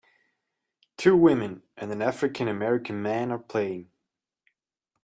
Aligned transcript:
Two 0.97 1.15
women 1.15 1.61
and 1.77 1.91
an 1.91 2.01
african 2.01 2.47
american 2.47 3.03
man 3.03 3.31
are 3.31 3.37
playing. 3.37 3.91